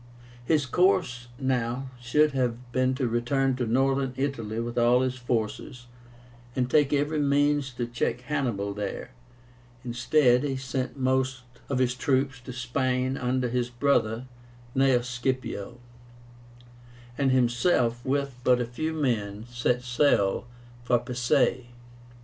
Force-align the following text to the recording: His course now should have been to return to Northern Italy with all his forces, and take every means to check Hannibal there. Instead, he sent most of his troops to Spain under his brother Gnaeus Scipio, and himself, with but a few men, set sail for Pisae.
His 0.43 0.65
course 0.65 1.27
now 1.37 1.89
should 2.01 2.31
have 2.31 2.71
been 2.71 2.95
to 2.95 3.07
return 3.07 3.55
to 3.57 3.67
Northern 3.67 4.15
Italy 4.17 4.59
with 4.59 4.75
all 4.75 5.01
his 5.01 5.13
forces, 5.15 5.85
and 6.55 6.67
take 6.71 6.91
every 6.91 7.19
means 7.19 7.71
to 7.73 7.85
check 7.85 8.21
Hannibal 8.21 8.73
there. 8.73 9.11
Instead, 9.85 10.43
he 10.43 10.55
sent 10.57 10.97
most 10.97 11.43
of 11.69 11.77
his 11.77 11.93
troops 11.93 12.39
to 12.41 12.51
Spain 12.51 13.15
under 13.15 13.47
his 13.49 13.69
brother 13.69 14.25
Gnaeus 14.75 15.05
Scipio, 15.07 15.77
and 17.15 17.29
himself, 17.29 18.03
with 18.03 18.39
but 18.43 18.59
a 18.59 18.65
few 18.65 18.93
men, 18.93 19.45
set 19.51 19.83
sail 19.83 20.47
for 20.83 20.97
Pisae. 20.97 21.67